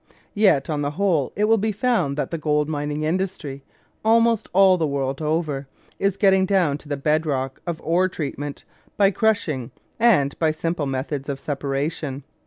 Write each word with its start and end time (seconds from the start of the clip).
Yet 0.33 0.67
on 0.67 0.81
the 0.81 0.89
whole 0.97 1.31
it 1.35 1.43
will 1.43 1.59
be 1.59 1.71
found 1.71 2.17
that 2.17 2.31
the 2.31 2.39
gold 2.39 2.67
mining 2.67 3.03
industry, 3.03 3.61
almost 4.03 4.49
all 4.51 4.75
the 4.75 4.87
world 4.87 5.21
over, 5.21 5.67
is 5.99 6.17
getting 6.17 6.47
down 6.47 6.79
to 6.79 6.89
the 6.89 6.97
bed 6.97 7.27
rock 7.27 7.61
of 7.67 7.79
ore 7.83 8.09
treatment 8.09 8.63
by 8.97 9.11
crushing 9.11 9.69
and 9.99 10.33
by 10.39 10.49
simple 10.53 10.87
methods 10.87 11.29
of 11.29 11.39
separation. 11.39 12.23